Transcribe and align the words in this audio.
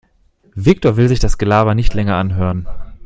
Viktor 0.55 0.97
will 0.97 1.07
sich 1.09 1.19
das 1.19 1.37
Gelaber 1.37 1.75
nicht 1.75 1.93
länger 1.93 2.15
anhören. 2.15 2.67